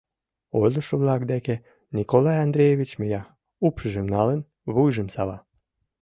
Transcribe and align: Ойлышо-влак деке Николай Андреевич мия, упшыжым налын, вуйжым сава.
Ойлышо-влак 0.61 1.21
деке 1.33 1.55
Николай 1.97 2.37
Андреевич 2.45 2.91
мия, 3.01 3.23
упшыжым 3.65 4.07
налын, 4.15 4.39
вуйжым 4.73 5.07
сава. 5.15 5.37